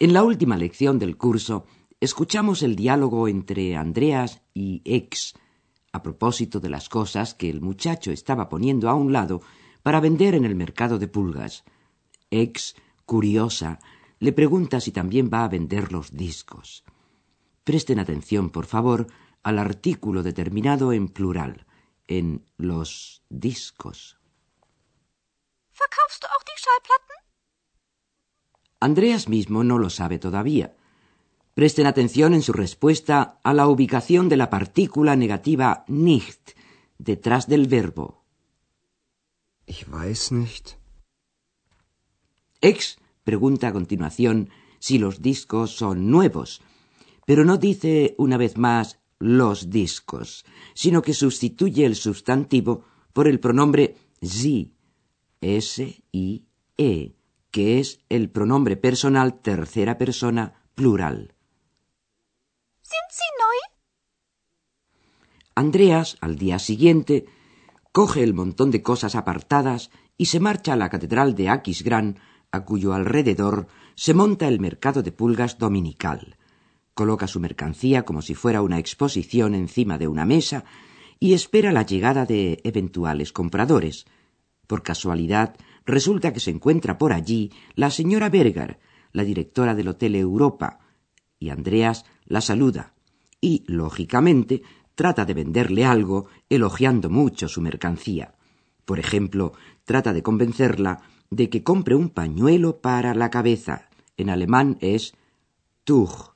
[0.00, 1.66] En la última lección del curso
[1.98, 5.34] escuchamos el diálogo entre Andreas y Ex
[5.90, 9.40] a propósito de las cosas que el muchacho estaba poniendo a un lado
[9.82, 11.64] para vender en el mercado de pulgas.
[12.30, 13.80] Ex, curiosa,
[14.20, 16.84] le pregunta si también va a vender los discos.
[17.64, 19.08] Presten atención, por favor,
[19.42, 21.66] al artículo determinado en plural,
[22.06, 24.16] en los discos.
[25.72, 27.17] Verkaufst du auch die Schallplatten?
[28.80, 30.76] Andreas mismo no lo sabe todavía.
[31.54, 36.56] Presten atención en su respuesta a la ubicación de la partícula negativa nicht
[36.98, 38.18] detrás del verbo.
[39.68, 40.78] ich weiß nicht.
[42.60, 46.60] Ex pregunta a continuación si los discos son nuevos,
[47.26, 53.38] pero no dice una vez más los discos, sino que sustituye el sustantivo por el
[53.38, 54.72] pronombre sie,
[55.40, 57.14] S-I-E,
[57.58, 61.34] que es el pronombre personal tercera persona plural.
[65.56, 67.26] Andreas, al día siguiente,
[67.90, 72.20] coge el montón de cosas apartadas y se marcha a la catedral de Aquisgrán,
[72.52, 73.66] a cuyo alrededor
[73.96, 76.36] se monta el mercado de pulgas dominical.
[76.94, 80.64] Coloca su mercancía como si fuera una exposición encima de una mesa
[81.18, 84.06] y espera la llegada de eventuales compradores.
[84.68, 85.56] Por casualidad,
[85.88, 88.78] resulta que se encuentra por allí la señora Berger,
[89.12, 90.80] la directora del Hotel Europa,
[91.40, 92.94] y Andreas la saluda
[93.40, 94.62] y, lógicamente,
[94.94, 98.34] trata de venderle algo elogiando mucho su mercancía.
[98.84, 99.52] Por ejemplo,
[99.84, 101.00] trata de convencerla
[101.30, 103.88] de que compre un pañuelo para la cabeza.
[104.16, 105.14] En alemán es
[105.84, 106.34] Tuch.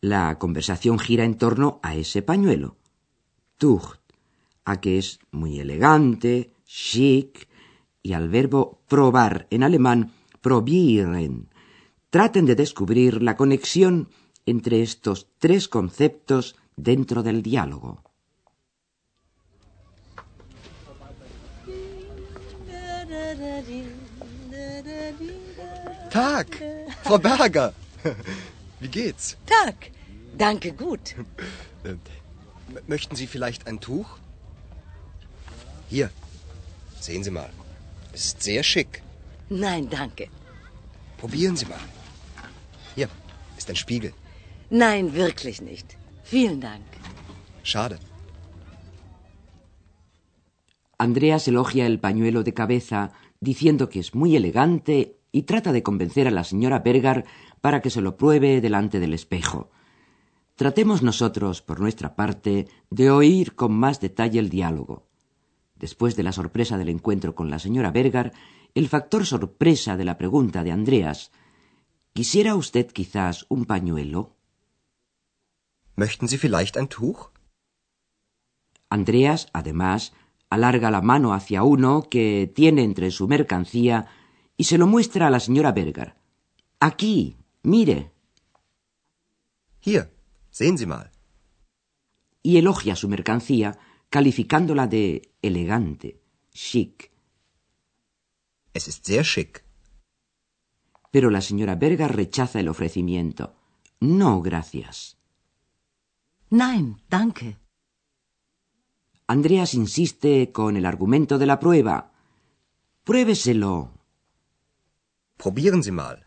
[0.00, 2.76] La conversación gira en torno a ese pañuelo.
[3.58, 3.96] Tuch,
[4.64, 7.48] a que es muy elegante, chic,
[8.06, 11.48] y al verbo probar en alemán probieren.
[12.10, 14.08] Traten de descubrir la conexión
[14.46, 18.02] entre estos tres conceptos dentro del diálogo.
[26.10, 26.48] Tag,
[27.02, 27.72] Frau Berger.
[28.80, 29.36] Wie geht's?
[29.46, 29.90] Tag.
[30.38, 31.16] Danke gut.
[32.86, 34.06] Möchten Sie vielleicht ein Tuch?
[35.90, 36.10] Hier,
[37.00, 37.50] sehen Sie mal.
[38.16, 39.02] Es ist sehr schick.
[39.50, 40.24] Nein, danke.
[41.18, 41.84] Probieren Sie mal.
[42.94, 43.08] Hier
[43.58, 44.12] ist ein Spiegel.
[44.70, 45.98] Nein, wirklich nicht.
[46.24, 46.86] Vielen Dank.
[47.62, 47.98] Schade.
[50.96, 56.26] Andreas elogia el pañuelo de cabeza diciendo que es muy elegante y trata de convencer
[56.26, 57.26] a la señora Berger
[57.60, 59.70] para que se lo pruebe delante del espejo.
[60.54, 65.06] Tratemos nosotros, por nuestra parte, de oír con más detalle el diálogo.
[65.78, 68.32] Después de la sorpresa del encuentro con la señora Berger,
[68.74, 71.30] el factor sorpresa de la pregunta de Andreas
[72.16, 74.34] ¿Quisiera usted quizás un pañuelo?
[75.96, 77.30] Möchten Sie vielleicht ein Tuch?
[78.88, 80.14] Andreas, además,
[80.48, 84.06] alarga la mano hacia uno que tiene entre su mercancía
[84.56, 86.14] y se lo muestra a la señora Berger.
[86.80, 88.12] Aquí, mire.
[89.84, 90.10] Hier,
[90.48, 91.10] sehen Sie mal.
[92.42, 96.20] Y elogia su mercancía, calificándola de elegante,
[96.52, 97.10] chic.
[98.72, 99.64] Es ist sehr schick.
[101.10, 103.54] Pero la señora Berger rechaza el ofrecimiento.
[104.00, 105.16] No, gracias.
[106.50, 107.58] Nein, danke.
[109.26, 112.12] Andreas insiste con el argumento de la prueba.
[113.04, 113.90] Pruébeselo.
[115.36, 116.26] Probieren Sie mal.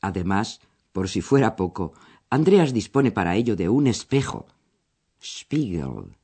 [0.00, 0.60] Además,
[0.92, 1.92] por si fuera poco,
[2.30, 4.46] Andreas dispone para ello de un espejo.
[5.20, 6.16] Spiegel.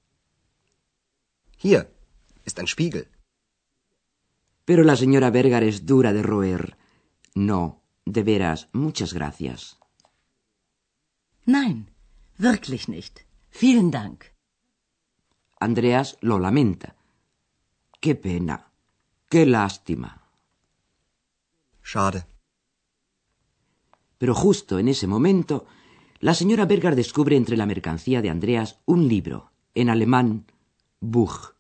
[1.61, 1.93] Hier
[2.45, 3.09] ist ein Spiegel.
[4.65, 6.77] Pero la señora Berger es dura de roer.
[7.35, 9.79] No, de veras, muchas gracias.
[11.47, 11.91] Nein,
[12.39, 13.27] wirklich nicht.
[13.61, 14.27] Vielen Dank.
[15.59, 16.95] Andreas lo lamenta.
[18.01, 18.71] Qué pena.
[19.29, 20.31] Qué lástima.
[21.83, 22.25] Schade.
[24.17, 25.67] Pero justo en ese momento,
[26.21, 30.47] la señora Berger descubre entre la mercancía de Andreas un libro, en alemán
[31.01, 31.55] Buch,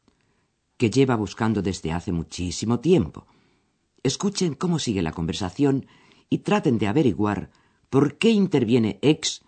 [0.76, 3.26] que lleva buscando desde hace muchísimo tiempo.
[4.02, 5.86] Escuchen cómo sigue la conversación
[6.30, 7.50] y traten de averiguar
[7.90, 9.42] por qué interviene X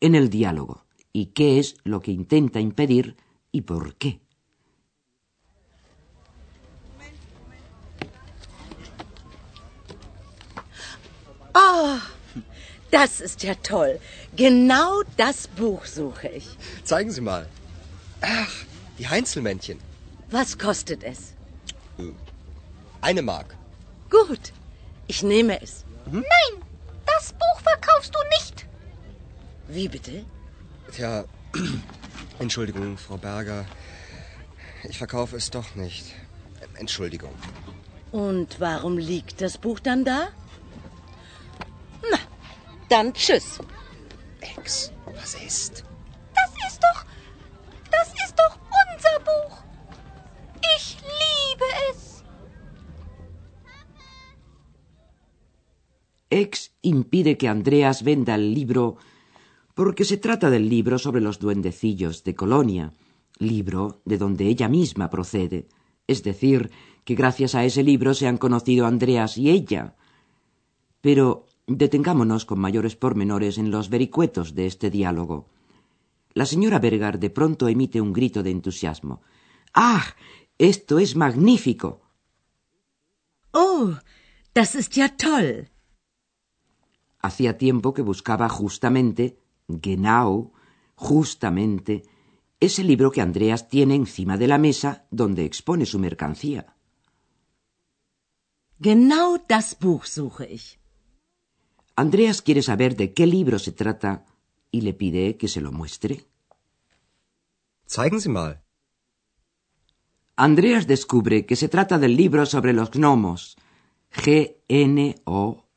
[0.00, 3.16] en el diálogo y qué es lo que intenta impedir
[3.52, 4.20] y por qué.
[11.58, 11.98] Oh,
[12.90, 13.98] das ist ja toll.
[14.36, 16.46] Genau das Buch suche ich.
[16.84, 17.48] Zeigen Sie mal.
[18.20, 18.66] Ach,
[18.98, 19.78] die Heinzelmännchen.
[20.30, 21.34] Was kostet es?
[23.00, 23.56] Eine Mark.
[24.10, 24.52] Gut,
[25.06, 25.84] ich nehme es.
[26.10, 26.62] Nein,
[27.06, 28.66] das Buch verkaufst du nicht.
[29.68, 30.24] Wie bitte?
[30.92, 31.24] Tja,
[32.38, 33.66] Entschuldigung, Frau Berger.
[34.84, 36.14] Ich verkaufe es doch nicht.
[36.74, 37.32] Entschuldigung.
[38.12, 40.28] Und warum liegt das Buch dann da?
[42.10, 42.18] Na,
[42.88, 43.58] dann tschüss.
[44.40, 45.84] Ex, was ist?
[56.36, 58.96] X impide que Andreas venda el libro
[59.74, 62.92] porque se trata del libro sobre los duendecillos de Colonia,
[63.38, 65.68] libro de donde ella misma procede,
[66.06, 66.70] es decir,
[67.04, 69.96] que gracias a ese libro se han conocido Andreas y ella.
[71.02, 75.50] Pero detengámonos con mayores pormenores en los vericuetos de este diálogo.
[76.32, 79.20] La señora Bergar de pronto emite un grito de entusiasmo.
[79.74, 80.04] ¡Ah!
[80.58, 82.00] Esto es magnífico.
[83.52, 83.98] Oh,
[84.54, 85.75] das ist ja toll.
[87.20, 90.52] Hacía tiempo que buscaba justamente, genau,
[90.94, 92.04] justamente,
[92.60, 96.76] ese libro que Andreas tiene encima de la mesa donde expone su mercancía.
[98.78, 100.78] Genau das Buch suche ich.
[101.96, 104.26] Andreas quiere saber de qué libro se trata
[104.70, 106.26] y le pide que se lo muestre.
[107.88, 108.62] Zeigen Sie mal.
[110.36, 113.56] Andreas descubre que se trata del libro sobre los gnomos,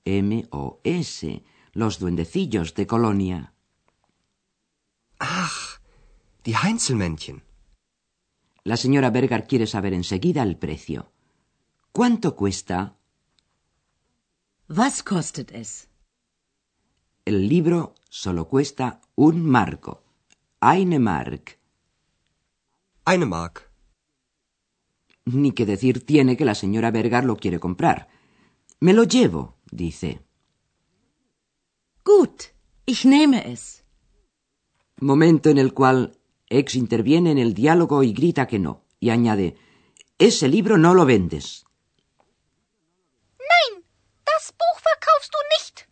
[0.09, 3.53] G-N-O-M-O-S, los duendecillos de Colonia.
[5.19, 5.79] Ach,
[6.43, 7.43] die Heinzelmännchen.
[8.63, 11.11] La señora Berger quiere saber enseguida el precio.
[11.91, 12.97] ¿Cuánto cuesta?
[14.67, 15.89] Was kostet es?
[17.25, 20.03] El libro solo cuesta un marco.
[20.61, 21.59] Eine Mark.
[23.05, 23.69] Eine Mark.
[25.25, 28.09] Ni que decir tiene que la señora Berger lo quiere comprar.
[28.79, 30.21] Me lo llevo, dice.
[32.03, 32.53] Gut,
[32.85, 33.83] ich nehme es.
[35.01, 36.17] Momento en el cual
[36.49, 39.55] X interviene en el diálogo y grita que no, y añade
[40.17, 41.65] Ese libro no lo vendes.
[43.39, 43.83] Nein,
[44.25, 45.87] das Buch verkaufst du nicht.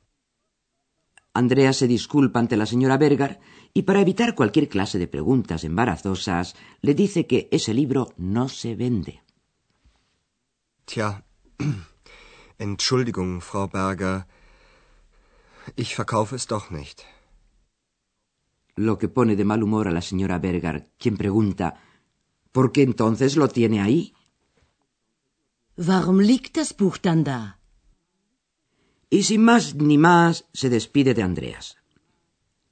[1.33, 3.39] Andrea se disculpa ante la señora Berger
[3.73, 8.75] y para evitar cualquier clase de preguntas embarazosas le dice que ese libro no se
[8.75, 9.21] vende.
[10.85, 11.23] Tja,
[12.57, 14.27] Entschuldigung, Frau Berger.
[15.75, 17.05] Ich verkaufe es doch nicht.
[18.75, 21.67] Lo que pone de mal humor a la señora Berger, quien pregunta
[22.57, 24.15] ¿Por qué entonces lo tiene ahí?
[25.77, 27.59] Warum liegt das Buch dann da?
[29.11, 31.77] Y sin más ni más se despide de Andreas.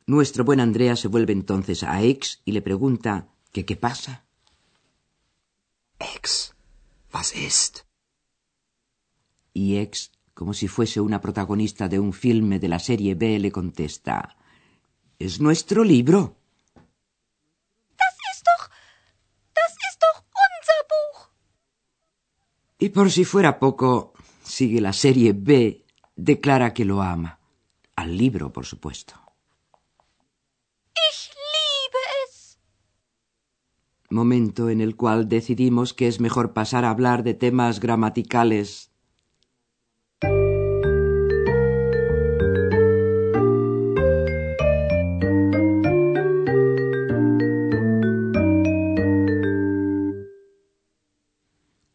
[0.08, 4.26] Nuestro buen Andreas se vuelve entonces a Ex y le pregunta que qué pasa.
[6.00, 6.56] Ex,
[7.14, 7.85] was ist?
[9.58, 13.54] Y Ex, como si fuese una protagonista de un filme de la serie B, le
[13.54, 14.36] contesta
[15.18, 16.36] Es nuestro libro.
[18.02, 18.70] Das ist doch.
[19.54, 21.30] Das ist doch unser Buch.
[22.80, 25.86] Y por si fuera poco, sigue la serie B,
[26.18, 27.40] declara que lo ama.
[27.96, 29.14] Al libro, por supuesto.
[31.10, 32.60] Ich liebe es.
[34.10, 38.92] Momento en el cual decidimos que es mejor pasar a hablar de temas gramaticales.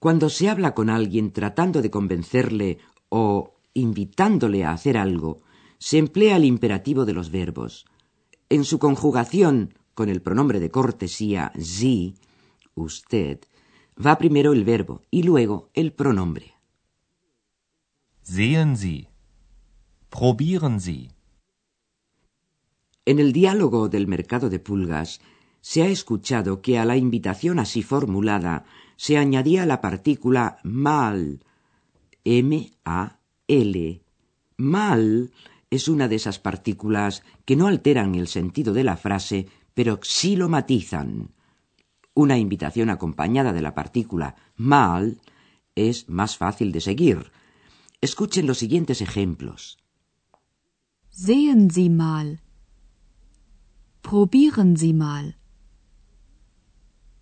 [0.00, 2.78] Cuando se habla con alguien tratando de convencerle
[3.10, 5.42] o invitándole a hacer algo,
[5.78, 7.84] se emplea el imperativo de los verbos.
[8.48, 12.14] En su conjugación con el pronombre de cortesía Sie,
[12.74, 13.40] usted,
[14.04, 16.54] va primero el verbo y luego el pronombre.
[18.22, 19.08] Sehen Sie.
[20.08, 21.10] Probieren Sie.
[23.04, 25.20] En el diálogo del mercado de pulgas
[25.60, 28.64] se ha escuchado que a la invitación así formulada
[29.00, 31.42] se añadía la partícula mal,
[32.22, 34.02] M-A-L.
[34.58, 35.32] Mal
[35.70, 40.36] es una de esas partículas que no alteran el sentido de la frase, pero sí
[40.36, 41.30] lo matizan.
[42.12, 45.22] Una invitación acompañada de la partícula mal
[45.74, 47.32] es más fácil de seguir.
[48.02, 49.78] Escuchen los siguientes ejemplos.
[51.08, 52.42] Sehen Sie mal.
[54.02, 55.38] Probieren Sie mal.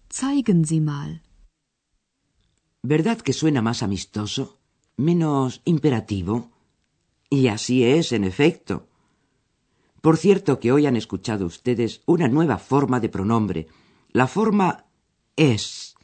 [0.08, 1.23] Zeigen Sie mal.
[2.82, 4.58] ¿Verdad que suena más amistoso?
[4.97, 6.52] Menos imperativo.
[7.30, 8.88] Y así es, en efecto.
[10.00, 13.66] Por cierto que hoy han escuchado ustedes una nueva forma de pronombre,
[14.12, 14.87] la forma
[15.37, 15.97] es,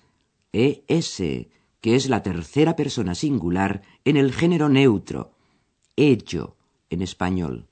[0.52, 1.16] es,
[1.80, 5.34] que es la tercera persona singular en el género neutro,
[5.96, 6.56] ello
[6.90, 7.68] en español.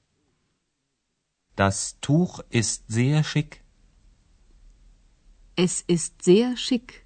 [1.56, 3.62] Das Tuch ist sehr schick.
[5.54, 7.01] Es ist sehr schick.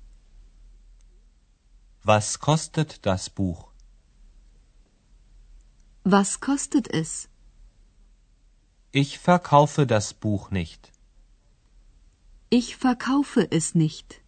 [2.09, 3.73] Was kostet das Buch?
[6.05, 7.29] Was kostet es?
[8.93, 10.93] Ich verkaufe das Buch nicht.
[12.49, 14.23] Ich verkaufe es nicht.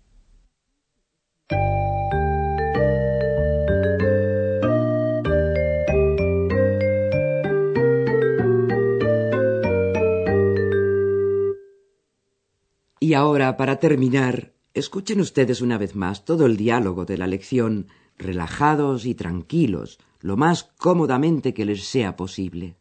[13.00, 17.88] Y ahora, para terminar, escuchen ustedes una vez más todo el diálogo de la lección,
[18.16, 22.76] relajados y tranquilos, lo más cómodamente que les sea posible.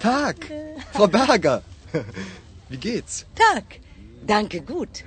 [0.00, 0.36] Tag,
[0.92, 1.62] Frau Berger.
[2.68, 3.26] Wie geht's?
[3.34, 3.80] Tag.
[4.26, 5.04] Danke, gut.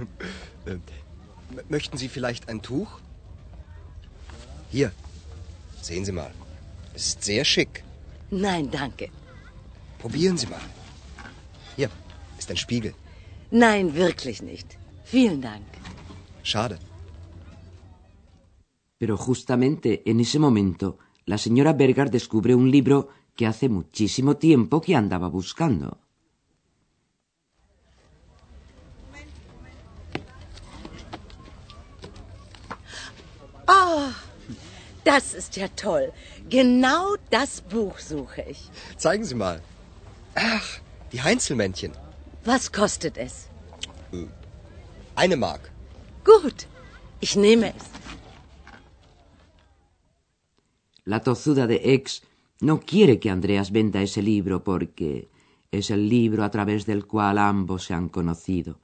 [1.70, 3.00] Möchten Sie vielleicht ein Tuch?
[4.72, 4.92] Hier,
[5.82, 6.32] sehen Sie mal.
[6.94, 7.84] Es ist sehr schick.
[8.30, 9.10] Nein, danke.
[10.00, 10.68] Probieren Sie mal.
[11.76, 11.90] Hier
[12.38, 12.94] ist ein Spiegel.
[13.52, 14.78] Nein, wirklich nicht.
[15.04, 15.66] Vielen Dank.
[16.44, 16.78] Schade.
[18.98, 24.82] Pero justamente en ese momento, la señora Berger descubre un libro que hace muchísimo tiempo
[24.82, 25.98] que andaba buscando.
[33.68, 34.10] Oh,
[35.04, 36.14] das ist ja toll.
[36.50, 38.70] Genau das Buch suche ich.
[38.98, 39.62] Zeigen Sie mal.
[40.36, 40.80] Ach,
[41.12, 41.92] die Heinzelmännchen.
[42.44, 43.50] Was kostet es?
[45.16, 45.72] Eine Mark.
[46.24, 46.68] Gut,
[47.20, 48.05] ich nehme es.
[51.06, 52.24] La tozuda de Ex
[52.62, 55.30] no quiere que Andreas venda ese libro porque
[55.72, 58.80] es el libro a través del cual ambos se han conocido.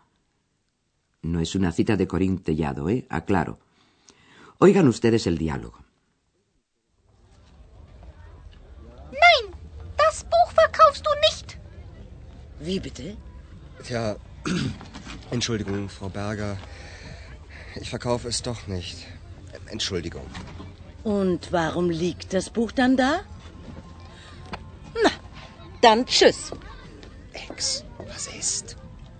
[1.23, 3.05] No es una cita de Corín Tellado, ¿eh?
[3.09, 3.59] Aclaro.
[4.59, 5.79] Oigan ustedes el diálogo.
[9.11, 9.51] Nein,
[9.97, 11.57] das Buch verkaufst du nicht.
[12.59, 13.17] Wie bitte?
[13.83, 14.15] Tja,
[15.31, 16.57] Entschuldigung, Frau Berger.
[17.81, 19.07] Ich verkaufe es doch nicht.
[19.71, 20.25] Entschuldigung.
[21.03, 23.21] Und warum liegt das Buch dann da?
[25.03, 25.11] Na,
[25.81, 26.51] dann tschüss.
[27.33, 28.77] Ex, was ist?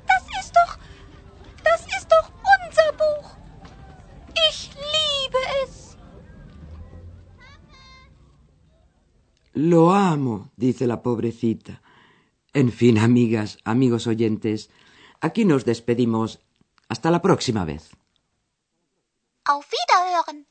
[0.07, 0.77] Das ist doch.
[1.63, 3.31] Das ist doch unser Buch.
[4.49, 5.97] Ich liebe es.
[9.53, 11.81] Lo amo, dice la pobrecita.
[12.53, 14.69] En fin, amigas, amigos oyentes,
[15.19, 16.39] aquí nos despedimos.
[16.89, 17.89] Hasta la próxima vez.
[19.45, 20.50] Auf Wiederhören.